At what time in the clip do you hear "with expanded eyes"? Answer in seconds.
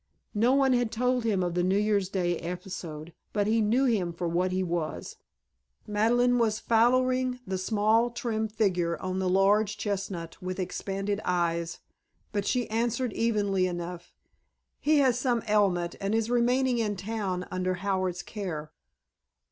10.41-11.81